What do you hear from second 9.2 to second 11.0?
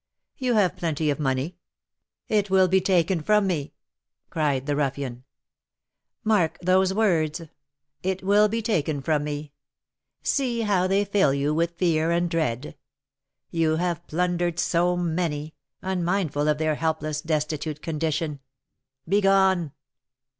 me!' See how